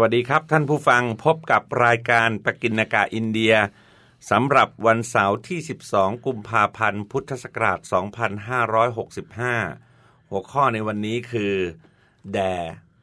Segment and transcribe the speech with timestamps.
[0.00, 3.54] วัสดีครับท่านผู้ฟังพบกับรายการปกินกาอินเดีย
[4.30, 5.60] สำหรับวันเสาร์ที่
[5.92, 7.78] 12 กุมภาพันธ์ พุทธศักราช
[9.64, 11.54] 2565 หัวข้อในวันนี้คือ
[12.32, 12.38] แด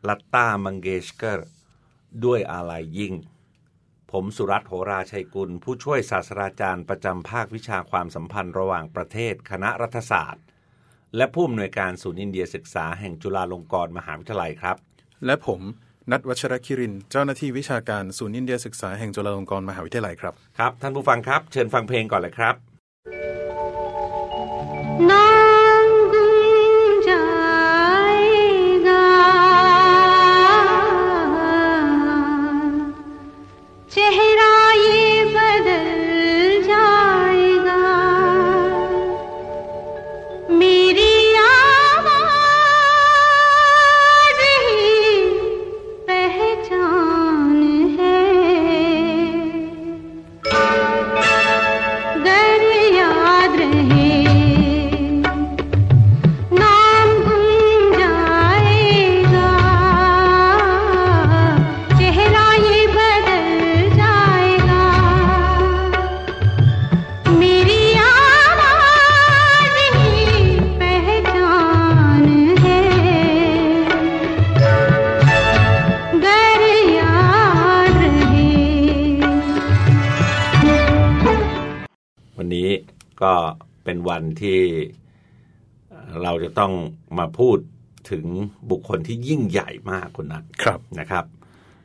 [0.08, 1.48] ลัตตามังเกชเกอร์
[2.26, 3.14] ด้วยอะไรยิ่ง
[4.12, 10.44] ผมสุรัตน์โหราชัยกุล ผู้ช่วยศาสตราจารย์ประจำภาควิชาความสัมพันธ์ระหว่างประเทศคณะรัฐศาสตร์
[11.16, 14.78] และผู้อำนวยการศูนย์อินเดียศึกษาแห่งจุฬาลงกรณ์มหาวิทยาลัยครับ
[15.26, 15.62] และผม
[16.12, 22.56] นัทวัชรคิริน เจ้าหน้าที่วิชาการศูนย์อินเดียศึกษาแห่งจุฬาลงกรณ์มหาวิทยาลัยครับ ครับ ท่านผู้ฟังครับ เชิญฟังเพลงก่อนเลยครับ
[25.10, 25.30] น้อ
[25.84, 27.12] งกุมใจ
[28.88, 29.08] งา
[33.92, 34.51] เชหรา
[84.42, 84.58] ที่
[85.90, 86.74] เอ่อเราจะต้อง
[87.20, 87.58] มาพูด
[88.12, 88.26] ถึง
[88.72, 91.26] บุคคลที่ยิ่งใหญ่มากคนนั้นครับนะครับ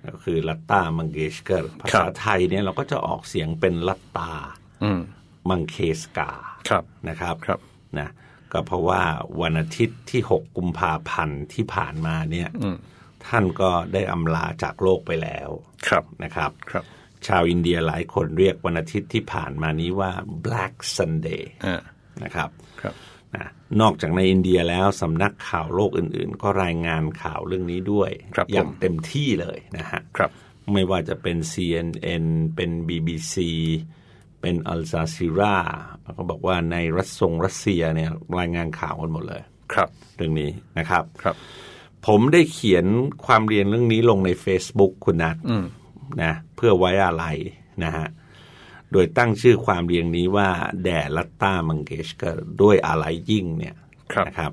[0.07, 4.33] ก็คือลัตตามังเกชเกอร์ภาครัษาบไทยเนี่ยเราก็จะออกเสียงเป็นลัตตา
[4.85, 5.01] อืม
[5.51, 6.31] มังเคสกา
[6.69, 7.61] ครับนะครับครับ
[7.99, 8.09] นะ
[8.53, 9.03] ก็เพราะว่า
[9.41, 12.77] วันอาทิตย์ที่ 6 กุมภาพันธ์ที่ผ่านมาเนี่ยอืม
[13.27, 15.49] ท่านก็ได้อำลาจากโลกไปแล้ว
[15.89, 16.85] ครับนะครับครับ
[17.27, 20.13] ชาวอินเดียหลายคนเรียกวันอาทิตย์ที่ผ่านมานี้ว่า
[20.45, 21.81] Black Sunday อ่า
[22.25, 22.51] นะครับ
[22.81, 22.95] ครับ
[23.35, 23.47] นะ
[23.81, 30.31] นอกจากในอินเดียแล้วสำนักข่าวโลกอื่น ๆ ก็รายงานข่าวเรื่องนี้ด้วยครับอย่างผมเต็มที่เลยนะฮะครับ
[30.73, 32.25] ไม่ว่าจะเป็น CNN
[32.57, 33.35] เป็น BBC
[34.41, 35.57] เป็นอัลซาซิรา
[36.03, 41.37] แล้วก็บอกว่าในรัสซงรัสเซียเนี่ยรายงานข่าวกันหมดเลย ครับ เรื่องนี้นะครับครับ
[42.07, 42.87] ผมได้เขียน
[43.27, 45.65] ความเรียนเรื่องนี้ลงใน Facebook คุณนัทอืม
[46.23, 47.25] นะเพื่อไว้อะไร
[47.85, 48.07] นะฮะ
[48.93, 50.49] โดยตั้งชื่อความเรียงนี้ว่า
[50.85, 53.75] แด่ลัตตามังเกชเกอร์ด้วยอะไรยิ่งเนี่ย
[54.13, 54.53] ครับนะครับ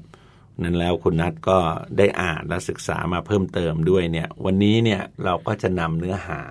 [0.62, 1.60] นั้นแล้วคุณนัทก็
[1.98, 6.42] ได้อ่านและศึกษามาเพิ่มเติมด้วยเนี่ย วันนี้เนี่ยเราก็จะนำเนื้อหา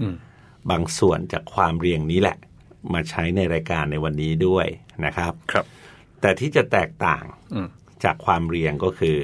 [0.00, 0.14] อืม
[0.70, 2.36] บางส่วนจากความเรียงนี้แหละ
[2.92, 4.66] มาใช้ในรายการในวันนี้ด้วย
[5.04, 5.66] นะครับ ครับ
[6.20, 7.68] แต่ที่จะแตกต่างอืม
[8.04, 9.16] จากความเรียงก็คือ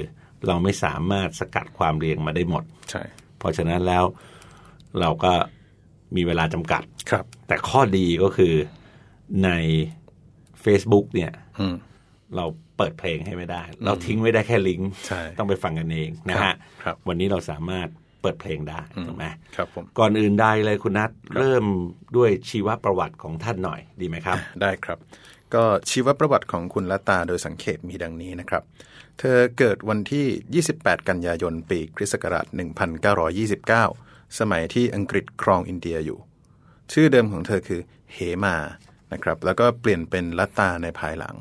[0.47, 3.03] เราไม่สามารถสกัดความเรียงมาได้หมด ใช่
[3.37, 4.03] เพราะฉะนั้นแล้ว
[4.99, 5.33] เราก็
[6.17, 8.53] มีเวลาจำกัดครับ แต่ข้อดีก็คือ
[9.43, 9.49] ใน
[10.63, 11.75] Facebook เนี่ยอืม
[12.35, 12.45] เรา
[12.77, 17.87] เปิดเพลงให้ไม่ได้ เราทิ้งไว้ได้แค่ลิงก์ใช่ต้องไปฟังกันเองนะฮะครับวันนี้เราสามารถ
[18.21, 19.25] เปิดเพลงได้ถูกไหม
[19.55, 21.65] ครับผมก่อนอื่นใดเลยคุณนัทเริ่ม
[22.17, 24.99] ด้วยชีวประวัติของท่านหน่อยดีไหมครับ ได้ครับ
[25.53, 28.63] ก็ชีวประวัติของคุณลัตตาโดยสังเขปมีดังนี้นะครับ
[29.19, 32.45] เธอเกิดวันที่ 28 กันยายน ปีคริสต์ศักราช
[33.95, 36.19] 1929 สมัยที่อังกฤษครองอินเดียอยู่
[36.91, 37.81] ชื่อเดิมของเธอคือ
[38.13, 38.55] เฮมา
[39.13, 41.35] นะครับแล้วก็เปลี่ยนเป็นลัตตาในภายหลัง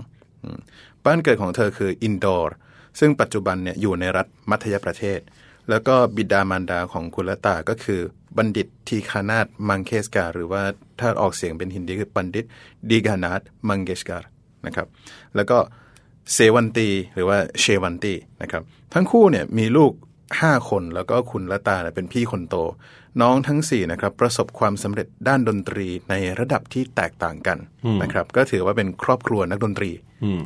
[1.04, 2.56] บ้านเกิดของเธอคืออินดอร์
[3.00, 5.20] ซึ่งปัจจุบันเนี่ยอยู่ในรัฐมัธยประเทศ
[5.70, 8.00] แล้วก็บิดามารดาของคุณลัตตาก็คือ
[8.36, 10.62] บัณฑิตทีนานาถมังเคศการ์หรือว่า
[11.00, 12.44] ถ้าออกเสียงเป็นฮินดีคือบัณฑิต
[12.90, 14.24] ดีกานาตมังเกชการ
[14.66, 14.86] นะครับ
[15.36, 15.58] แล้วก็
[16.34, 18.62] เซวันตีหรือว่าเชวันตีนะครับ
[18.94, 19.92] ทั้งคู่เนี่ยมีลูก
[20.32, 22.56] 5คนแล้วก็คุณละตาเนี่ยเป็นพี่คนโต
[23.22, 27.58] น้องทั้ง4นะครับประสบความสำเร็จด้านดนตรีในระดับที่แตกต่างกัน
[28.02, 29.90] นะครับก็ถือว่าเป็นครอบครัวนักดนตรี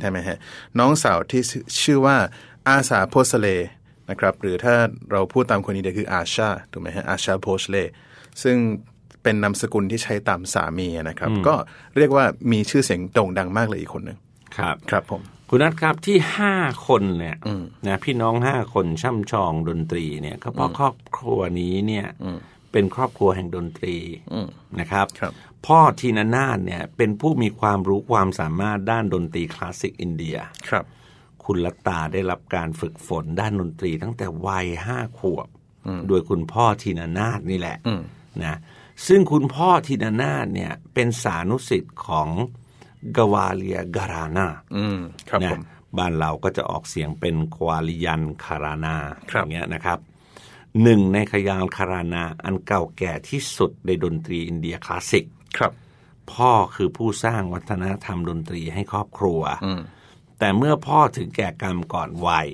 [0.01, 0.37] ใช่ไหมฮะ
[0.79, 2.17] น้องสาวที่ชื่อชื่อว่า
[2.67, 3.47] อาสาโพสเล
[4.09, 4.75] นะครับหรือถ้า
[5.11, 7.77] เราพูดตามคนอินเดียคืออาชาถูกไหมฮะอาชาโพสเล
[8.43, 8.57] ซึ่ง
[9.23, 11.55] เป็นนามสกุลที่ใช้ตามสามีนะครับ ก็
[11.97, 14.17] เรียกว่ามีชื่อเสียงโด่งดังมากเลยอีกคนหนึ่ง
[14.57, 16.55] ครับครับผม คุณนัทครับที่ห้า
[16.87, 17.37] คนเนี่ย
[17.87, 22.07] นะพี่น้องห้าคนช่ำชองดนตรีเนี่ยก็เพราะครอบครัวนี้เนี่ย
[22.71, 23.97] เป็นครอบครัวแห่งดนตรี
[24.33, 24.47] อืม
[24.79, 25.33] นะครับครับ
[25.67, 30.37] พ่อทีนานาถเนี่ย เป็นผู้มีความรู้ความสามารถด้านดนตรีคลาสสิกอินเดีย
[30.69, 30.85] ครับ
[31.45, 35.47] คุณลัตตาได้รับการฝึกฝนด้านดนตรีตั้งแต่วัยห้าขวบ
[36.07, 38.01] โดยคุณพ่อทีนานาถนี่แหละอืม
[38.43, 38.57] นะ
[39.07, 42.29] ซึ่งคุณพ่อทีนานาถเนี่ย เป็นสานุสิทธิ์ของ
[43.17, 44.99] กวาเลียการานาอืม
[45.29, 45.61] ครับนะผม
[45.97, 48.95] บ้านเราก็จะออกเสียงเป็นควาลิยันคารานา
[49.31, 49.99] ครับอย่างเงี้ยนะครับ
[50.83, 55.25] หนึ่งในขยานคารานาอันเก่าแก่ที่สุดในดนตรีอินเดียคลาสสิก
[55.57, 55.71] ครับ
[56.33, 59.81] พ่อคือผู้สร้างวัฒนธรรมดนตรีให้ครอบครัวอืม
[60.39, 62.49] แต่เมื่อพ่อถึงแก่กรรมก่อนวัย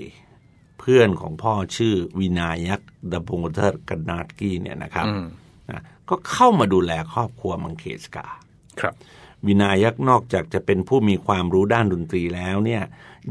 [0.80, 2.82] เพื่อนของพ่อชื่อวินายัก
[3.12, 5.26] ดบงเทอร์กันนาตกี้เนี่ยนะครับอืม
[5.72, 8.28] นะก็เข้ามาดูแลครอบครัวมังเคศการ์
[8.80, 8.94] ครับ
[9.48, 12.84] วินายักนอกจากจะเป็นผู้มีความรู้ด้านดนตรีแล้วเนี่ย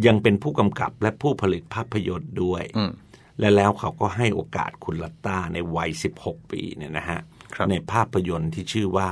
[0.06, 2.93] ยังเป็นผู้กำกับและผู้ผลิตภาพยนตร์ด้วยอืม
[3.40, 5.90] และแล้วเขาก็ให้โอกาสคุณลัตตาในวัย
[6.20, 7.20] 16 ปีเนี่ยนะฮะ
[7.55, 9.08] ครับในภาพยนตร์ที่ชื่อว่า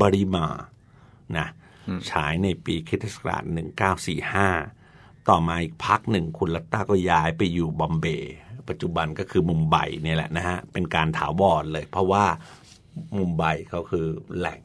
[0.00, 0.46] บริมา
[1.38, 1.46] นะ
[2.10, 3.42] ฉายในปีคริสตศักราช
[4.30, 8.34] 1945 ต่อมาอีกพักหนึ่งคุณลัตตาก็ย้ายไปอยู่บอมเบย์
[8.68, 12.24] ปัจจุบันก็คือมุมไบเนี่ยแหละนะฮะ เป็นการถาวรเลย เพราะว่า
[13.18, 14.06] มุมไบเขาคือ
[14.38, 14.60] แหล่ง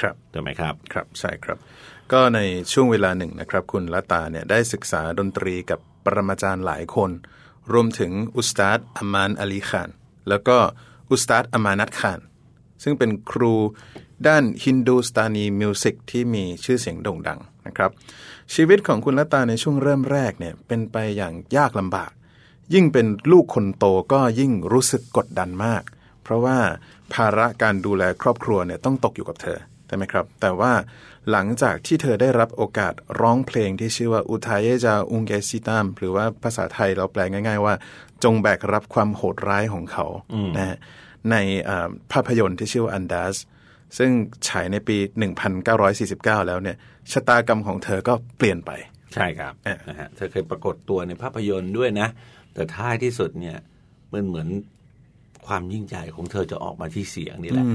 [0.00, 1.58] ครับถูกไหมครับครับใช่ครับ
[2.12, 2.40] ก็ใน
[2.72, 7.10] ช่วงเวลาหนึ่งนะครับ คุณละตาเนี่ยได้ศึกษาดนตรีกับปรมาจารย์หลายคน
[7.72, 9.90] รวมถึงอุสตาดอามานอาลีขาน
[10.28, 10.56] แล้วก็
[11.10, 12.20] อุสตาดอามานัตขาน
[12.82, 13.54] ซึ่งเป็นครู
[14.26, 17.90] ด้านฮินดูสตานีมิวสิกที่มีชื่อเสียงโด่งดังนะครับ
[18.54, 22.10] ชีวิตของคุณละตาในช่วงเริ่มแรกเนี่ยเป็นไปอย่างยากลำบาก
[22.74, 25.82] ยิ่งเป็นลูกคนโตก็ยิ่งรู้สึกกดดันมาก
[26.22, 26.58] เพราะว่า
[27.12, 30.72] ภาระการดูแลครอบครัวเนี่ยต้องตกอยู่กับเธอ ใช่ไหมครับ แต่ว่า
[31.30, 37.74] หลังจากที่เธอได้รับโอกาสร้องเพลงที่ชื่อว่าอุทัยจาอุงเกซิตามหรือว่าภาษาไทยเราแปลง่าย ๆ ว่า
[38.24, 40.06] จงแบกรับความโหดร้ายของเขา
[40.56, 40.76] นะฮะ
[41.30, 41.36] ใน
[41.68, 43.34] อ่าภาพยนตร์ที่ชื่อว่าอันดาส
[43.98, 44.10] ซึ่ง
[44.48, 44.96] ฉายในปี
[45.52, 46.76] 1949 แล้วเนี่ย
[47.12, 48.70] ชะตากรรมของเธอก็เปลี่ยนไป
[49.14, 52.08] ใช่ครับอะนะฮะเธอเคยปรากฏตัวในภาพยนตร์ด้วยนะ
[52.54, 53.56] แต่ท้ายที่สุดเนี่ย
[54.12, 54.48] มันเหมือน
[55.46, 57.66] ความยิ่งใหญ่ของเธอจะออกมาที่เสียงนี่แหละ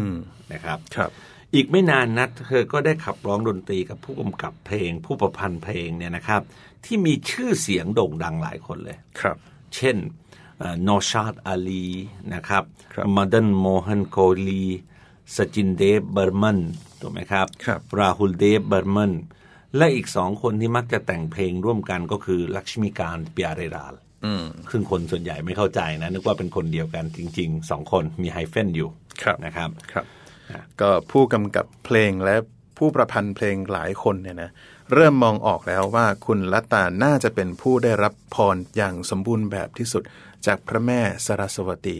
[0.54, 1.12] นะครับ ครับ
[1.53, 6.42] อีกไม่นานนัดเธอก็ได้ขับร้องดนตรีกับผู้กำกับเพลง ผู้ประพันธ์เพลงเนี่ยนะครับ
[6.86, 9.38] ที่มีชื่อเสียงโด่งดังหลายคนเลยครับ
[9.75, 9.98] เช่น
[10.88, 11.88] นอชาดอาลี
[12.33, 12.63] นะครับ
[12.94, 14.18] ครับมาดันโมฮันโก
[14.48, 14.65] ลี
[15.36, 16.59] สจินเดฟเบอร์มัน
[17.01, 19.12] ถูกไหมครับครับราหุลเดฟเบอร์มัน
[19.77, 23.94] และอีกสองคนที่มักจะแต่งเพลงร่วมกันก็คือลักษมีการเปียเรราล
[24.25, 28.89] อืมซึ่งคนส่วนใหญ่ไม่เข้าใจนะ นึกว่าเป็นคนเดียวกันจริงๆสองคนมีไฮเฟนอยู่
[29.24, 30.06] ครับนะครับครับ
[30.81, 32.36] ก็ผู้กำกับเพลงและ
[32.77, 34.51] ผู้ประพันธ์เพลงหลายคนเนี่ยนะ
[34.94, 40.03] เริ่มมองออกแล้วว่าคุณลัตตาน่าจะเป็นผู้ได้รับพรอย่างสมบูรณ์แบบที่สุด
[40.45, 41.98] จากพระแม่สรสวตี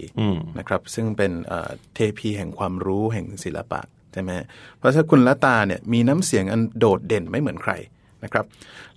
[0.58, 3.82] นะครับ ซึ่งเป็นเอ่อเทพีแห่งความรู้แห่งศิลปะ
[4.14, 4.32] ใช่ไหม
[4.78, 7.74] เพราะฉะนั้นคุณลัตตาเนี่ยมีน้ำเสียงอันโดดเด่นไม่เหมือนใคร
[8.24, 8.46] นะครับ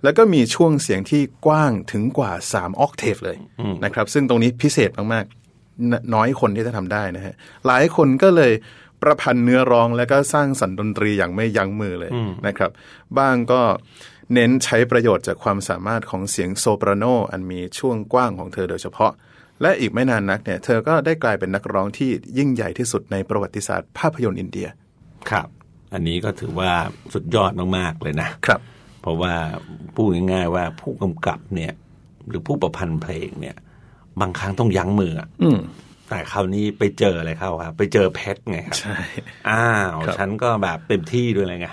[0.03, 3.37] แล้วก็มีช่วงเสียงที่กว้างถึงกว่า 3 ออกเทฟเลย
[3.83, 7.33] นะครับ ซึ่งตรงนี้พิเศษมากๆนน้อยคนที่จะทำได้นะฮะ
[7.67, 8.51] หลายคนก็เลย
[9.05, 12.11] ประพันธ์เนื้อร้องแล้วก็สร้างสรรค์ดนตรีอย่างไม่ยั้งมือเลย
[12.47, 12.71] นะครับ
[13.17, 13.61] บ้างก็
[14.33, 19.11] เน้นใช้ประโยชน์จากความสามารถของเสียงโซปราโนอันมีช่วงกว้างของเธอโดยเฉพาะ
[19.61, 24.67] และอีกไม่นานนักเนี่ย เธอก็ได้กลายเป็นนักร้องที่ยิ่งใหญ่ที่สุดในประวัติศาสตร์ภาพยนตร์อินเดีย
[25.29, 25.47] ครับ
[25.93, 26.71] อันนี้ก็ถือว่า
[27.13, 28.59] สุดยอดมากๆเลยนะครับ
[29.01, 29.33] เพราะว่า
[29.95, 31.73] พูดง่ายๆว่าผู้กำกับเนี่ย
[32.27, 33.55] หรือผู้ประพันธ์เพลงเนี่ย
[34.21, 35.59] บางครั้งต้องยั้งมืออะอืม
[36.09, 38.97] แต่คราวนี้ไปเจออะไรเข้าครับ ไปเจอเพชรไงครับใช่
[39.49, 41.67] อ้าวครับฉันก็แบบเต็มที่ด้วยเลยไง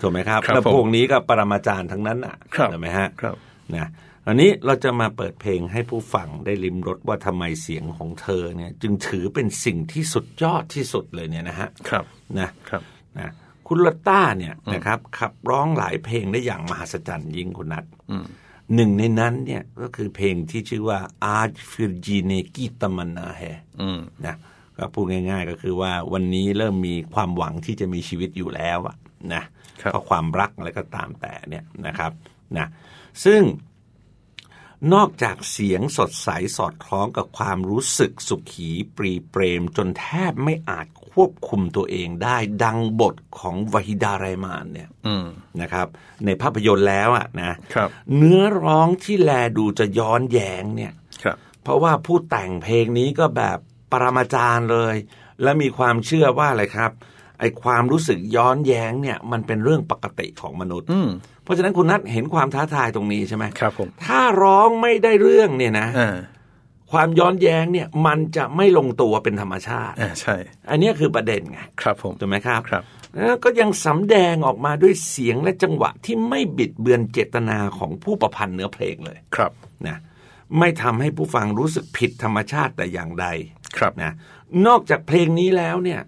[0.00, 3.36] ถูกไหมครับครับแล้วผมพวกนี้ก็ปรมาจารย์ทั้งนั้นอะครับถูกไหมฮะครับ
[3.74, 3.88] นะ
[4.26, 12.04] อันนี้เราจะมาเปิดเพลงให้ผู้ฟังได้ลิมรสว่าทำไมเสียงของเธอเนี่ย จึงถือเป็นสิ่งที่สุดยอดที่สุดเลยเนี่ยนะฮะครับ
[12.38, 12.82] นะครับ
[13.18, 13.32] นะ
[13.68, 17.84] คุณลอตต้าเนี่ยนะครับขับร้องหลายเพลงได้อย่างมหัศจรรย์ยิ่งคุณนัท
[18.74, 23.42] หนึ่งในนั้นเนี่ยก็คือเพลงที่ชื่อว่าอาจฟิรจีเนกีตมันนาแฮ
[23.80, 24.36] อืมนะ
[24.76, 28.96] ก็พูดง่าย ๆ ก็คือว่าวันนี้เริ่มมีความหวังที่จะมีชีวิตอยู่แล้วอะ
[29.34, 29.42] นะ
[29.82, 32.12] ครับเพราะความรักอะไรก็ตามแต่เนี่ยนะครับ
[32.58, 32.68] นะ
[33.24, 33.42] ซึ่ง
[34.94, 45.26] นอกจากเสียงสดใสสอดคล้องกับความรู้สึกสุขีปรีเปรม จนแทบไม่อาจ ควบคุมตัวเองได้ดังบทของวาฮิดาไรมานเนี่ยอืม
[45.60, 45.86] นะครับ
[46.24, 50.92] ในภาพยนตร์แล้วอะนะครับ เนื้อร้องที่แลดูจะย้อนแยงเนี่ย
[51.22, 53.58] ครับ เพราะว่าผู้แต่งเพลงนี้ก็แบบ
[53.92, 54.96] ปรมาจารย์เลย
[55.42, 56.90] และมีความเชื่อว่าอะไรครับ
[57.40, 61.08] ไอ้ความรู้สึกย้อนแย้งเนี่ย มันเป็นเรื่องปกติของมนุษย์อืม
[61.44, 66.16] เพราะฉะนั้นคุณนัทเห็นความท้าทายตรงนี้ใช่ไหมครับผมถ้าร้องไม่ได้เรื่องเนี่ยนะอ่า
[66.94, 70.36] คความย้อนแย้งเนี่ยมันจะไม่ลงตัวเป็นธรรมชาติอ่าใช่
[70.70, 72.84] อันเนี้ยคือประเด็นไงครับผมถูกไหมครับครับ
[73.16, 79.52] แล้วก็ยังสำแดงออกมาด้วยเสียงและจังหวะที่ไม่บิดเบือนเจตนาของผู้ประพันธ์เนื้อเพลงเลยครับ
[79.86, 79.98] นะ
[80.58, 83.26] ไม่ทำให้ผู้ฟังรู้สึกผิดธรรมชาติแต่อย่างใด
[83.78, 84.12] ครับนะ
[84.66, 86.00] นอกจากเพลงนี้แล้วเนี่ย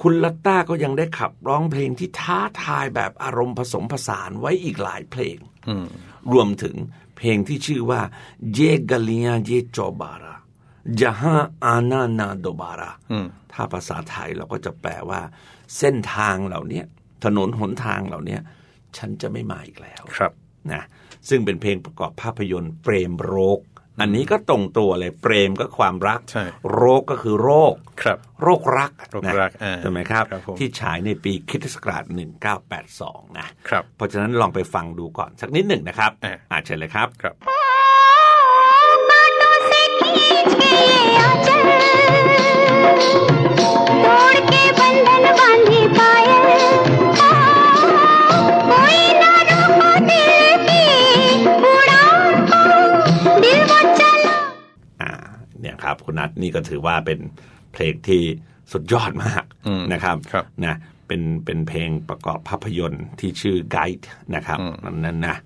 [0.00, 5.36] คุณลัตต้าก็ยังได้ขับร้องเพลงที่ท้าทายแบบอารมณ์ผสมผสานไว้อีกหลายเพลง
[5.68, 5.86] อืม
[6.32, 6.76] รวมถึง
[7.16, 8.00] เพลงที่ชื่อว่า
[8.54, 8.60] เย
[8.90, 10.33] กาเลียเยจอบารา
[11.00, 15.20] จฮาอานานาโดบาราอืมถ้าภาษาไทยเราก็จะแปลว่า
[15.78, 16.84] เส้นทางเหล่าเนี้ย
[17.24, 18.40] ถนนหนทางเหล่าเนี้ย
[18.96, 20.32] ฉันจะไม่มาอีกแล้วครับ
[20.72, 20.82] นะ
[21.28, 23.60] ซึ่งเป็นเพลงประกอบภาพยนตร์เปรมโรค
[24.00, 32.04] อันนี้ก็ตรงตัวเลยเปรมก็ความรักใช่โรคก็คือโรคครับ โรครักโรครักอ่าใช่ไหมครับครับผมที่ฉายในปีคริสตศักราช
[32.70, 37.34] 1982 นะครับ เพราะฉะนั้นลองไปฟังดูก่อนสักนิดหนึ่งนะครับอ่าอ่าเชิญเลยครับครับ
[55.84, 57.18] ครับคุณนัทนี่ก็ถือว่าเป็น
[57.72, 58.22] เพลงที่
[58.72, 64.74] สุดยอดมากอืมนะครับครับนะเป็นเป็นเพลงประกอบภาพยนตร์ที่ชื่อ Guide นะครับอืม
[65.04, 65.38] นั่นนะครับ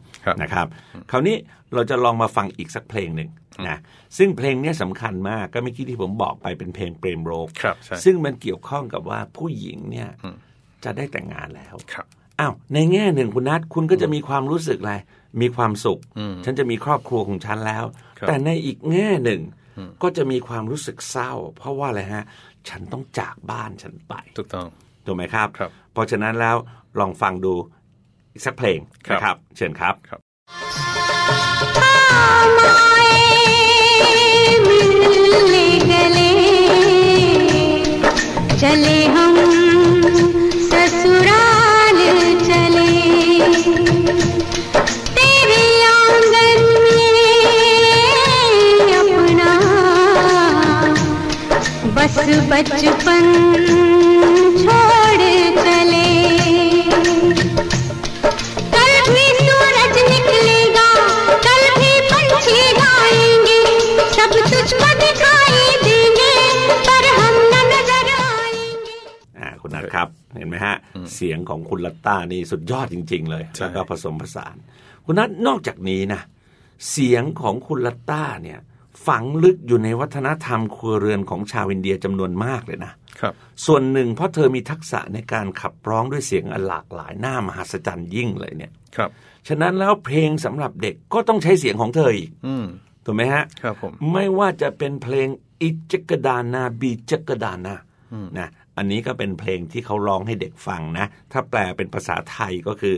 [0.42, 0.66] นะครับ
[1.10, 1.36] คราวนี้
[1.74, 3.30] เราจะลองมาฟังอีกสักเพลงหนึ่ง
[3.68, 3.78] นะ
[4.18, 10.36] ซึ่งเพลงเนี้ยสำคัญมากก็เมื่อกี้ที่ผมบอกไปเป็นเพลงเปรมโรคครับใช่ซึ่งมันเกี่ยวข้องกับว่าผู้หญิงเนี่ยอืม
[10.84, 12.06] จะได้แต่งงานแล้วครับ
[12.40, 14.94] อ้าวในแง่หนึ่งคุณนัทคุณก็จะมีความรู้สึกอะไร
[15.40, 17.84] มีความสุขอืมฉันจะมีครอบครัวของฉันแล้ว
[18.18, 19.40] ครับแต่ในอีกแง่หนึ่ง
[19.78, 22.24] อืมก็จะมีความรู้สึกเศร้า เพราะว่าอะไรฮะ
[22.68, 24.66] ฉันต้องจากบ้านฉันไป ถูกต้อง
[25.06, 26.56] ถูกไหมครับครับเพราะฉะนั้นแล้ว
[27.00, 27.54] ลองฟังดู
[28.37, 30.19] อีกสักเพลง ครับ นะครับ เชิญครับ ครับ
[34.67, 36.31] मिलने गले
[38.61, 39.35] चले हम
[40.69, 41.99] ससुराल
[42.47, 42.91] चले
[45.17, 47.33] तेरे आंगन में
[49.01, 49.51] अपना
[51.97, 52.17] बस
[52.51, 53.25] बचपन
[69.62, 70.76] คุณนัทครับ เห็นไหมฮะ
[71.14, 74.56] เสียงของคุณลัตต้านี่สุดยอดจริง ๆ เลยใช่แล้วก็ผสมผสาน
[75.04, 76.20] คุณนัทนอกจากนี้นะ
[76.90, 78.58] เสียงของคุณลัตต้าเนี่ย
[79.06, 83.34] ฝังลึกอยู่ในวัฒนธรรมครัวเรือนของชาวอินเดียจำนวนมากเลยนะครับ
[83.66, 89.10] ส่วนหนึ่งเพราะเธอมีทักษะในการขับร้องด้วยเสียงอันหลากหลายหน้ามหัศจรรย์ยิ่งเลยเนี่ยครับ
[89.48, 92.66] ฉะนั้นแล้วเพลงสำหรับเด็กก็ต้องใช้เสียงของเธออีกอืม
[93.08, 95.28] ถูกไหมฮะครับผมไม่ว่าจะเป็นเพลง
[95.62, 97.74] อิจักดานาบีจักดานา
[98.38, 102.94] นะอันนี้ก็เป็นเพลงที่เขาร้องให้เด็กฟังนะ ถ้าแปลเป็นภาษาไทยก็คือ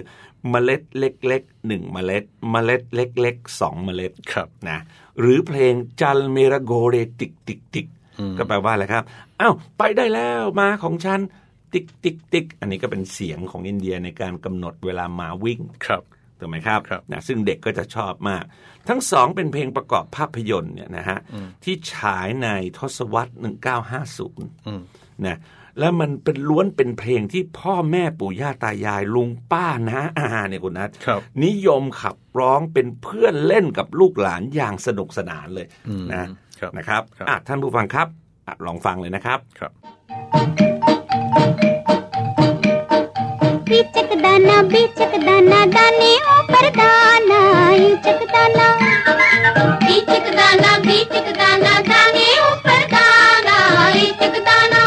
[0.50, 4.79] เมล็ดเล็กๆหนึ่งเมล็ด เมล็ดเล็กๆสองเมล็ดครับนะ
[5.21, 7.87] หรือเพลงจัลเมราโกเรติกติกติก
[8.38, 9.05] ก็แปลว่าอะไรครับ
[9.40, 11.21] อ้าวไปได้แล้วมาของฉัน
[11.73, 16.02] ติกติกติกอันนี้ก็เป็นเสียงของอินเดียในการกำหนดเวลามาวิ่งครับ
[16.40, 18.44] ถูกไหมครับครับนะซึ่งเด็กก็จะชอบมาก
[18.88, 21.18] ทั้งสองเป็นเพลงประกอบภาพยนตร์เนี่ยนะฮะ
[21.64, 23.32] ที่ฉายในทศวรรษ
[23.99, 24.82] 1950อืม
[25.26, 25.38] นะ
[25.78, 36.26] แล้วมันเป็นล้วนเป็นเพลงที่พ่อแม่ปู่ย่าตายายลุงป้านะอาเนี่ยคุณนัทครับนิยมขับร้องเป็นเพื่อนเล่นกับลูกหลานอย่างสนุกสนานเลยอืมนะ
[36.61, 38.09] ครับนะครับครับอะท่านผู้ฟังครับ
[38.47, 39.73] อะลองฟังเลยนะครับครับ
[43.70, 47.39] बीचक दाना बीचक दाना दाने ऊपर दाना
[47.88, 48.68] ईचक दाना
[49.86, 53.58] बीचक दाना बीचक दाना दाने ऊपर दाना
[54.06, 54.82] ईचक दाना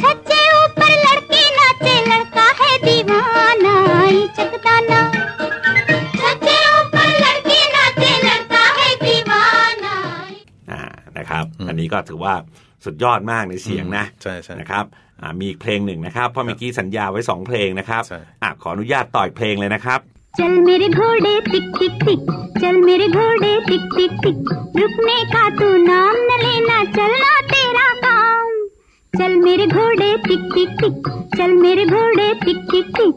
[0.00, 3.74] छज्जे ऊपर लड़की नाचे लड़का है दीवाना
[4.22, 5.00] ईचक दाना
[6.18, 9.94] छज्जे ऊपर लड़की नाचे लड़का है दीवाना
[10.70, 10.80] อ่า
[11.16, 12.34] นะครับ อันนี้ก็ถือว่า
[12.84, 14.84] สุดยอดมากในเสียงนะ ใช่ใช่ นะครับ
[15.20, 20.00] อ่ามีอีกเพลงหนึ่งนะครับ เพราะเมื่อกี้สัญญาไว้สองเพลงนะครับ ใช่ อ่ะขออนุญาตต่อยเพลงเลยนะครับ
[20.38, 22.22] चल मेरे घोड़े टिक टिक टिक
[22.60, 24.38] चल मेरे घोड़े टिक टिक टिक
[24.80, 28.50] रुकने का तू नाम न लेना चलना तेरा काम
[29.18, 33.14] चल मेरे घोड़े टिक टिक टिक चल मेरे घोड़े टिक टिक टिक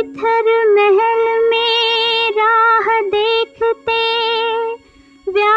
[0.00, 4.00] इधर महल में राह देखते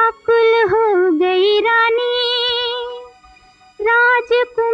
[0.01, 2.07] व्याकुल हो गई रानी।
[3.81, 4.70] राजकुमार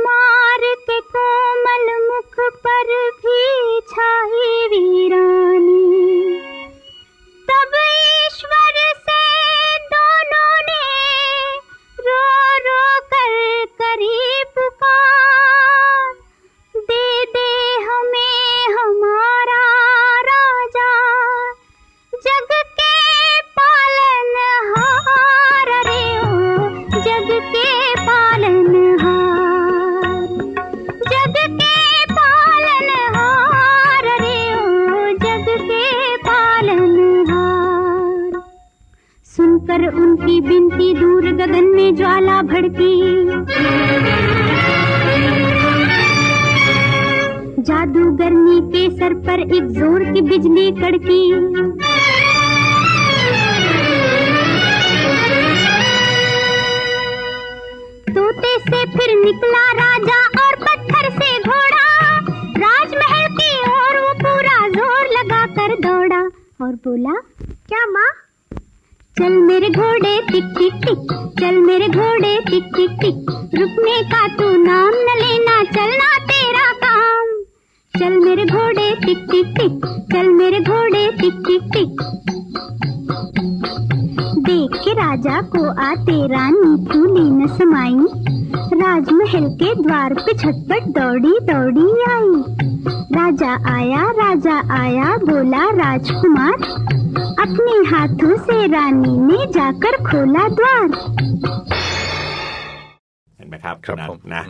[47.67, 51.23] जादूगरनी के सर पर एक ज़ोर की बिजली कड़की।
[58.11, 61.89] तोते से फिर निकला राजा और पत्थर से घोड़ा।
[62.57, 66.21] राजमहल की ओर वो पूरा ज़ोर लगा कर दौड़ा।
[66.67, 68.09] और बोला, क्या माँ?
[69.17, 74.57] चल मेरे घोड़े, टिक टिक टिक। चल मेरे घोड़े, टिक टिक टिक। रुकने का तू
[74.65, 77.36] नाम न लेना, चलना तेरा काम।
[77.96, 82.02] चल मेरे घोड़े टिक टिक टिक चल मेरे घोड़े टिक टिक टिक
[84.48, 87.98] देख के राजा को आते रानी फूली न समाई
[88.82, 92.34] राजमहल के द्वार पे छटपट दौड़ी दौड़ी आई
[93.18, 96.56] राजा आया राजा आया बोला राजकुमार
[97.46, 100.88] अपने हाथों से रानी ने जाकर खोला द्वार
[103.38, 104.44] เห็นไหมครับ ครับ ณนัท ผม นะ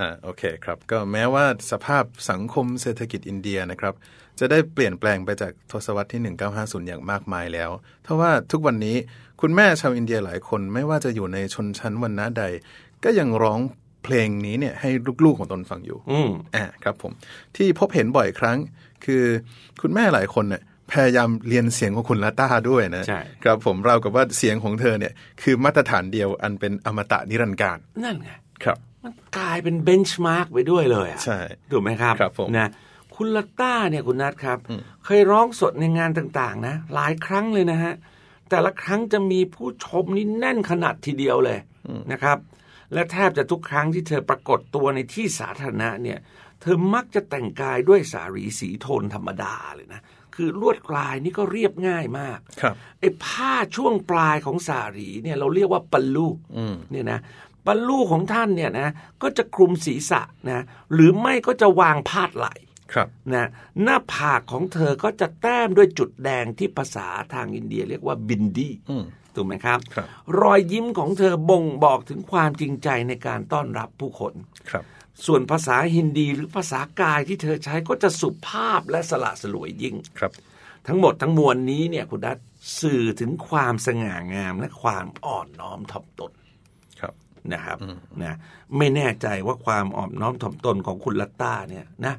[0.00, 3.94] อืมอ่าโอเคครับก็แม้ว่าสภาพสังคมเศรษฐกิจอินเดียนะครับ
[4.40, 7.70] จะได้เปลี่ยนแปลงไปจากทศวรรษที่ 1950 อย่างมากมายแล้ว
[8.06, 8.96] ทว่าทุกวันนี้
[9.40, 12.44] คุณแม่ชาวอินเดียหลายคนไม่ว่าจะอยู่ในชนชั้นวรรณะใด
[13.04, 13.60] ก็ยังร้อง
[14.04, 14.90] เพลงนี้เนี่ยให้
[15.24, 17.12] ลูกๆของตนฟังอยู่ อืมอ่าครับผม
[17.56, 18.58] ที่พบเห็นบ่อยครั้ง
[19.04, 19.24] คือ
[19.80, 28.30] คุณแม่หลายคนเนี่ยพยายามเรียนเสียงของคุณลาต้าด้วยนะใช่ครับผมเราวกับว่าเสียงของเธอเนี่ยคือมาตรฐานเดียวอันเป็นอมตะนิรันดร์การนั่นไง
[28.64, 31.38] ครับ มันกลายเป็นเบนช์มาร์กไปด้วยเลยอะใช่
[31.72, 32.68] ถูกไหมครับครับผมนะ
[33.14, 34.58] คุณลาต้าเนี่ยคุณนัทครับ
[35.04, 37.94] เคยร้องสดในงานต่างๆ นะ หลายครั้งเลยนะฮะ
[38.50, 41.58] แต่ละครั้งจะมีผู้ชมนี่แน่นขนาดทีเดียวเลย
[42.12, 42.38] นะครับ
[42.92, 46.18] และแทบจะทุกครั้งที่เธอปรากฏตัวในที่สาธารณะเนี่ย
[46.62, 50.02] เธอมักจะแต่งกายด้วยสารีสีโทนธรรมดาเลยนะ
[50.34, 56.28] คือลวดลายนี่ก็เรียบง่ายมาก ครับไอ้ผ้าช่วงปลายของสารีเนี่ยเราเรียกว่าปัลลู
[56.90, 57.18] เนี่ยนะ
[57.66, 58.88] ปัลลูของท่านเนี่ยนะ
[59.22, 62.54] ก็จะคลุมศีรษะนะหรือไม่ก็จะวางพาดไหล่
[62.94, 63.46] ครับนะ
[63.82, 70.06] หน้าผากของเธอก็จะแต้มด้วยจุดแดงที่ภาษาทางอินเดียเรียกว่าบินดีอืมถูกไหมครับครับ
[70.40, 74.34] รอยยิ้มของเธอบ่งบอกถึงความจริงใจในการต้อนรับผู้คน
[74.70, 74.84] ครับ
[75.26, 80.32] ส่วนภาษาฮินดีหรือภาษากายที่เธอใช้ก็จะสุภาพและสละสลวยยิ่งครับ
[80.86, 82.38] ทั้งหมดทั้งมวลนี้เนี่ยคุณดัต
[82.80, 86.32] สื่อถึงความสง่างามและความอ่อนน้อมถ่อมตน
[87.00, 87.14] ครับ
[87.54, 87.78] นะครับ
[88.22, 88.36] นะ
[88.76, 92.14] ไม่แน่ใจว่าความอ่อนน้อมถ่อมตนของคุณลัตตาเนี่ยนะ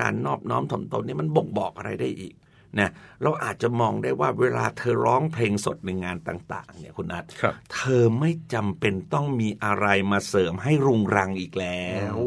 [0.00, 2.34] การนอบน้อมถ่อมตนเนี่ยมันบ่งบอกอะไรได้อีก
[2.78, 2.90] นะ
[3.22, 11.84] เราอาจจะมองได้ว่าเวลาเธอร้องเพลงสดในงานต่าง ๆ เนี่ยคุณนัทครับเธอไม่จำเป็นต้องมีอะไรมาเสริมให้รุงรังอีกแล้
[12.16, 12.18] ว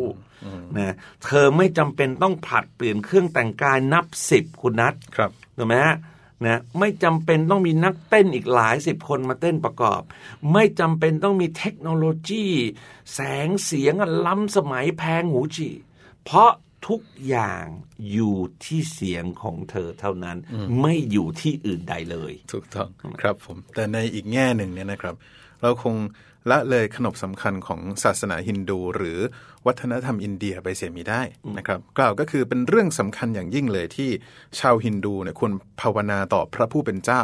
[0.78, 0.94] นะ
[1.26, 5.96] เธอไม่จำเป็นต้องผลัดเปลี่ยนเครื่องแต่งกายนับสิบคุณนัทครับถูกไหมฮะ
[6.44, 10.02] นะไม่จำเป็นต้องมีนักเต้นอีกหลายสิบคนมาเต้นประกอบ
[10.54, 12.46] ไม่จำเป็นต้องมีเทคโนโลยี
[13.14, 15.70] แสงเสียงอันล้ำสมัยแพงหูจี
[16.26, 16.52] เพราะ
[16.88, 17.66] ทุกอย่าง
[18.12, 20.38] อยู่ที่เสียงของเธอเท่านั้น
[20.82, 22.90] ไม่อยู่ที่อื่นใดเลย ถูกต้อง
[23.22, 25.16] ครับผม แต่ในอีกแง่หนึ่งเนี่ยนะครับ
[25.62, 25.96] เราคง
[26.50, 29.20] ละเลยขนบสำคัญของศาสนาฮินดู หรือ
[29.66, 31.22] วัฒนธรรมอินเดียไปเสียมีได้
[31.58, 34.10] นะครับ กล่าวก็คือเป็นเรื่องสำคัญอย่างยิ่งเลยที่
[34.60, 37.24] ชาวฮินดูเนี่ยควรภาวนาต่อพระผู้เป็นเจ้า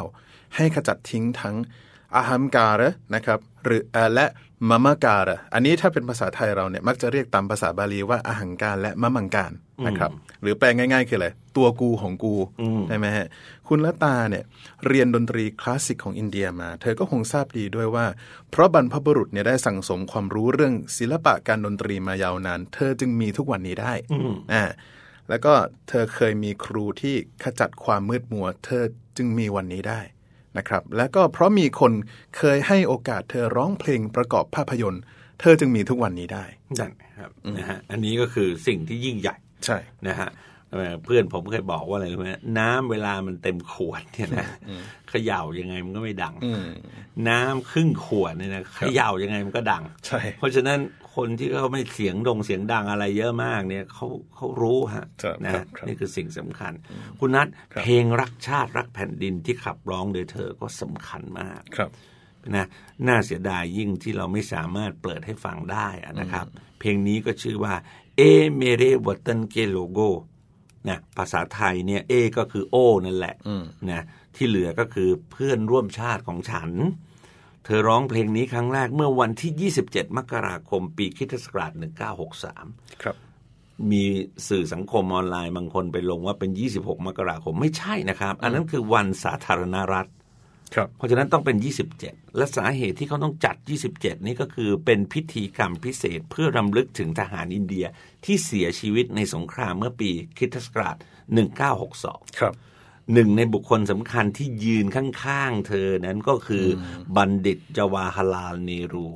[0.56, 1.56] ให้ขจัดทิ้งทั้ง
[2.16, 4.26] อาหัมการะนะครับหรือเอ่อและ
[4.70, 9.52] มะมะการะอันนี้ถ้าเป็นภาษาไทยเราเนี่ยมักจะเรียกตามภาษาบาลีว่าอาหังการและมะมังการ
[9.88, 12.36] นะครับหรือแปลง่ายๆคืออะไรตัวกูของกู
[12.88, 13.28] ใช่ไหมฮะ
[13.68, 14.44] คุณละตาเนี่ย
[14.88, 18.06] เรียนดนตรีคลาสสิกของอินเดียมา เธอก็คงทราบดีด้วยว่า
[18.50, 23.94] เพราะบรรพบุรุษเนี่ยได้สั่งสมความรู้เรื่องศิลปะการดนตรีมายาวนาน เธอจึงมีทุกวันนี้ได้
[24.54, 24.64] อ่า
[25.30, 25.54] แล้วก็
[25.90, 28.84] เธอเคยมีครูที่ขจัดความมืดมัว เธอ
[29.18, 30.02] จึงมีวันนี้ได้
[30.58, 31.92] นะครับ แล้วก็เพราะมีคน
[32.38, 35.04] เคยให้โอกาสเธอร้องเพลงประกอบภาพยนตร์
[35.40, 36.46] เธอจึงมีทุกวันนี้ได้
[36.80, 39.36] นั่นครับนะฮะอันนี้ก็คือสิ่งที่ยิ่งใหญ่
[39.66, 40.30] ใช่นะฮะ
[40.72, 42.28] เอ่อเพื่อนผมเคยบอกว่าอะไรรู้ไหม
[42.60, 44.48] น้ำเวลามันเต็มขวดเนี่ยนะ
[45.10, 46.66] เขย่ายังไงมันก็ไม่ดังอืม
[47.30, 50.80] น้ำครึ่งขวดเนี่ยนะเขย่ายังไงมันก็ดังใช่เพราะฉะนั้น
[51.16, 56.74] คนที่เขาไม่เสียงดงเสียงดังอะไรเยอะมากเนี่ยเขาเขารู้ฮะครับนะครับครับนี่คือสิ่งสำคัญ
[57.20, 61.92] คุณนัทครับเพลงรักชาติรักแผ่นดินที่ขับร้องโดยเธอก็สำคัญมากครับ
[62.56, 62.66] นะ
[63.08, 66.46] น่าเสียดายยิ่งที่เราไม่สามารถเปิดให้ฟังได้อะนะครับ
[66.80, 67.74] เพลงนี้ก็ชื่อว่า
[68.18, 68.22] เอ
[68.56, 70.00] เมเรวัตันเกโลโก
[70.90, 74.04] นะภาษาไทยเนี่ยเอก็คือโอนั่นแหละอืมนะ
[74.36, 76.72] ที่เหลือก็คือเพื่อนร่วมชาติของฉัน
[77.66, 81.72] เธอร้องเพลงนี้ครั้งแรกเมื่อวันที่ 27 มกราคม ปีคริสตศักราช
[82.38, 83.16] 1963 ครับ
[83.92, 84.04] มี
[84.48, 90.08] สื่อสังคมออนไลน์บางคนไปลงว่าเป็น 26 มกราคมไม่ใช่นะครับ อันนั้นคือวันสาธารณรัฐ
[90.76, 91.58] ครับ เพราะฉะนั้นต้องเป็น
[91.98, 93.56] 27 และสาเหตุที่เขาต้องจัด
[93.92, 97.86] 27 นี่ก็คือเป็นพิธีกรรมพิเศษเพื่อรำลึกถึงทหารอินเดีย
[98.26, 100.98] ที่เสียชีวิตในสงครามเมื่อปีคริสตศักราช
[101.68, 102.54] 1962 ครับ
[103.14, 106.68] หนึ่งในบุคคลสำคัญที่ยืนข้างๆเธอนั้นก็คืออ
[107.18, 109.10] บัณฑิตจวาฮาลาลเนรู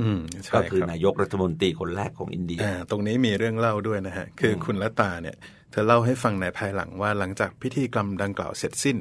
[0.00, 5.36] อืมใช่ก็คือครับนายกรัฐมนตรีคนแรกของอินเดียอ่าตรงนี้มีเรื่องเล่าด้วยนะฮะ คืออคุณละตาเนี่ย
[5.70, 8.96] เธอเล่าให้ฟังในภายหลังว่าหลังจากพิธีกรรมดังกล่าวเสร็จสิ้น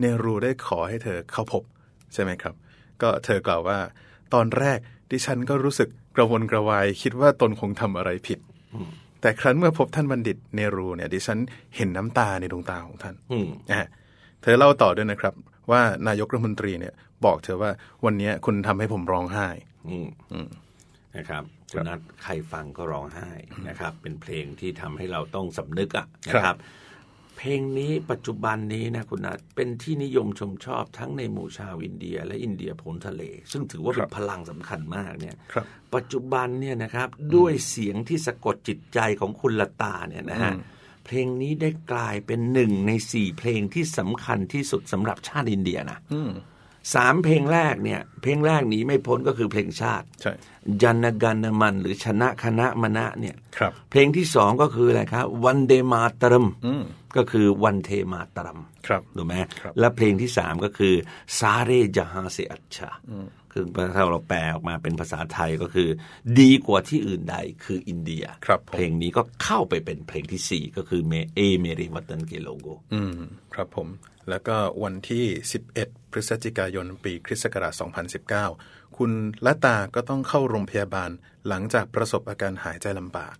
[0.00, 1.62] เนรูได้ขอให้เธอเข้าพบ
[2.14, 2.54] ใช่ไหมครับ
[3.02, 3.78] ก็เธอกล่าวว่า
[4.34, 4.78] ตอนแรก
[5.10, 8.38] ดิฉันก็รู้สึกกระวนกระวาย คิดว่าตนคงทำอะไรผิด
[9.24, 11.38] แต่ครั้นเมื่อพบท่านบัณฑิตเนรูเนี่ยดิฉัน
[11.76, 13.82] เห็นน้ำตาในดวงตาของท่านอืมอ่า
[14.42, 15.34] เธอเล่าต่อด้วยนะครับ
[15.70, 17.70] ว่านายกรัฐมนตรีเนี่ยบอกเธอว่า
[18.04, 19.48] วันนี้คุณทำให้ผมร้องไห้
[19.88, 19.96] อื
[20.46, 20.48] ม
[21.16, 23.30] นะครับคุณนัทใครฟังก็ร้องไห้
[23.68, 26.56] นะครับ เป็นเพลงที่ทำให้เราต้องสำนึกอะนะครับ
[27.38, 40.52] เพลงนี้ปัจจุบันนี้นะคุณนัทเป็นที่นิยมชมชอบทั้งในหมู่ชาวอินเดีย และอินเดียพ้นทะเล ซึ่งถือว่าเป็นพลังสำคัญมากเนี่ยครับปัจจุบันเนี่ยนะครับด้วยเสียงที่สะกดจิตใจของคุณละตาเนี่ยนะฮะ
[41.06, 45.98] เพลงนี้ได้กลายเป็นหนึ่งในสี่เพลงที่สำคัญที่สุดสำหรับชาติอินเดียนะ
[46.94, 50.32] สามเพลงแรกเนี่ย เพลงแรกหนีไม่พ้นก็คือเพลงชาติใช่
[50.82, 56.82] จันนกันนมันหรือชนะคณะมณะเนี่ยครับ เพลงที่สองก็คืออะไรครับวันเดมาตรมอืม
[57.16, 60.94] ก็คือวันเทมาตรมครับถูกไหมครับและเพลงที่สามก็คือ
[61.38, 62.90] ซาเรจฮาเซอัชชา
[63.52, 65.88] คือถ้าเราแปลออกมาเป็นภาษาไทยก็คือ
[66.40, 73.14] ดีกว่าที่อื่นใดคืออินเดียครับผมเพลงนี้ก็เข้าไปเป็นเพลงที่สี่ก็คือเมเอเมริวัตันเกโลโกอืม
[73.54, 73.88] ครับผม
[74.30, 75.24] แล้วก็วันที่
[75.70, 77.72] 11 พฤศจิกายนปีคริสต์ศักราช
[78.32, 79.12] 2019 คุณ
[79.46, 81.10] ละตาก็ต้องเข้าโรงพยาบาล
[81.48, 83.36] หลังจากประสบอาการหายใจลำบาก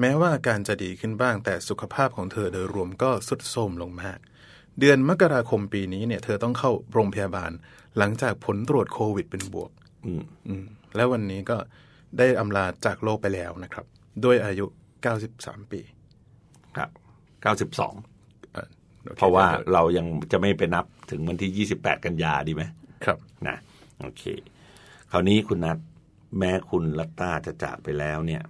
[0.00, 4.18] แม้ว่าอาการจะดีขึ้นบ้างแต่สุขภาพของเธอโดยรวมก็สุดโทรมลงมาก
[4.80, 7.50] เดือนมกราคมปีนี้เนี่ย เธอต้องเข้าโรงพยาบาล
[7.98, 9.70] หลังจากผลตรวจโควิดเป็นบวก
[10.06, 10.64] อืมอืม
[10.96, 11.56] และวันนี้ก็
[12.18, 13.84] ได้อำลาจากโลกไปแล้วนะครับ
[14.24, 14.66] ด้วยอายุ
[15.18, 15.80] 93 ปี
[16.76, 16.90] ครับ
[17.42, 17.94] เก้าสิบสอง
[18.56, 18.66] อะ
[19.02, 22.62] โอคเพราะว่าเรายังจะไม่ไปนับถึงวันที่ 28 กันยาดีไหม
[23.04, 23.56] ครับนะ
[24.00, 24.22] โอเค
[25.10, 25.78] คราวนี้คุณนัท
[26.38, 28.42] แม้คุณลัตตาจะจากไปแล้วเนี่ย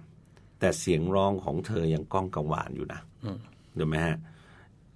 [0.59, 3.01] แต่เสียงร้องของเธอยังก้องกังวานอยู่นะ
[3.75, 4.17] เดี๋ยวไหมฮะ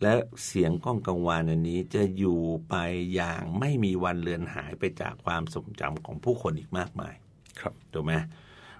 [0.02, 0.14] และ
[0.46, 2.76] เสียงก้องกังวานอันนี้จะอยู่ไป
[3.14, 7.14] อย่างไม่มีวันเลือนหายไปจากความทรงจำของผู้คนอีกมากมาย
[7.60, 8.14] ครับถูกไหม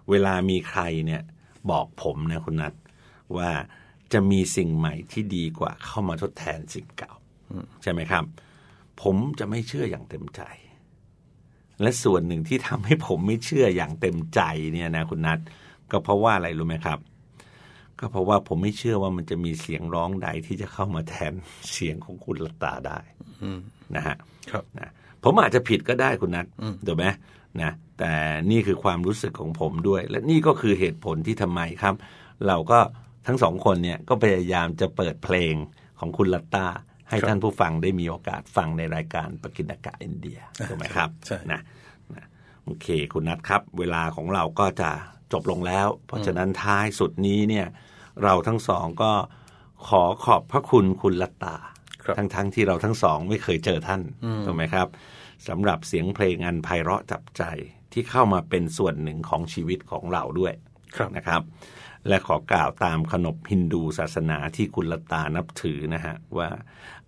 [0.10, 1.22] เวลามีใครเนี่ย
[1.72, 2.74] บอกผมนะคุณนัท
[3.38, 3.50] ว่า
[4.14, 7.14] จะมีสิ่งใหม่ที่ดีกว่าเข้ามาทดแทนสิ่งเก่า
[7.84, 8.24] ใช่ไหมครับ
[9.02, 10.42] ผมจะไม่เชื่ออย่างเต็มใจ
[11.82, 14.42] และส่วนหนึ่งที่ทำให้ผมไม่เชื่ออย่างเต็มใจ
[14.74, 15.40] เนี่ยนะคุณนัท
[15.92, 17.00] ก็เพราะว่าอะไรรู้ไหมครับ
[18.00, 21.34] ก็เพราะว่าผมไม่เชื่อว่ามันจะมีเสียงร้องใดที่จะเข้ามาแทน
[21.74, 23.00] เสียงของคุณลัตตาได้
[23.96, 24.16] นะฮะ
[24.52, 24.92] ครับนะ
[25.24, 26.46] ผมอาจจะผิดก็ได้คุณนัท
[26.88, 27.06] ถูกไหม
[27.62, 28.12] นะแต่
[28.52, 31.96] นี่คือความรู้สึกของผมด้วย และนี่ก็คือเหตุผลที่ทำไมครับ
[32.48, 32.80] เราก็
[33.28, 35.54] ทั้งสองคนเนี่ยก็พยายามจะเปิดเพลง
[36.00, 36.68] ของคุณลัตตา
[37.12, 41.62] ให้ครับท่านผู้ฟังได้มีโอกาสฟังในรายการปกินากะอินเดียถูกไหมครับใช่นะ
[42.16, 42.26] นะ
[42.66, 44.90] โอเค คุณนัทครับ เวลาของเราก็จะ
[45.34, 47.68] จบลงแล้ว เพราะฉะนั้นท้ายสุดนี้เนี่ย
[48.24, 49.12] เราทั้งสองก็
[49.88, 51.56] ขอขอบพระคุณคุณลัตตา
[52.04, 54.02] ครับทั้งทั้งที่เราทั้งสองไม่เคยเจอท่าน
[54.46, 54.88] ถูกไหมครับ
[55.48, 57.44] สำหรับเสียงเพลงอันไพเราะจับใจ
[57.94, 60.54] ที่เข้ามาเป็นส่วนหนึ่งของชีวิตของเราด้วย
[60.96, 61.42] ครับนะครับ
[62.08, 66.50] และขอกล่าวตามขนบฮินดูศาสนาที่คุณลตานับถือนะฮะ ว่า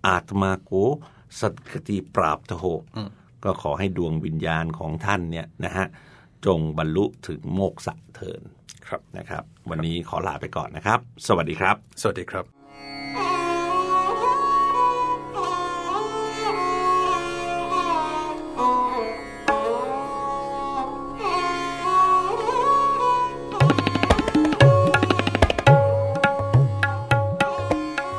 [0.06, 0.72] อาตมาโก
[1.40, 2.66] สัตกติปราบทโห
[3.44, 5.86] ก็ขอให้ดวงวิญญาณของท่านเนี่ยนะฮะ
[6.46, 8.42] จงบรรลุถึงโมกษะเทิน
[8.88, 12.63] ครับนะครับ วันนี้ขอลาไปก่อนนะครับ สวัสดีครับ สวัสดีครับ